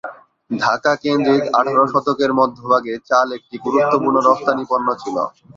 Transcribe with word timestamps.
ঢাকা 0.51 0.91
কেন্দ্রিক 1.03 1.43
আঠারো 1.59 1.83
শতকের 1.93 2.31
মধ্যভাগে 2.39 2.93
চাল 3.09 3.27
একটি 3.37 3.55
গুরুত্বপূর্ণ 3.65 4.17
রফতানি 4.21 4.63
পণ্য 4.69 4.87
ছিল। 5.01 5.15